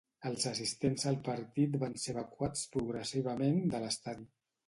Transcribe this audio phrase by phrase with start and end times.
[0.27, 4.29] Els assistents al partit van ser evacuats progressivament de l'estadi.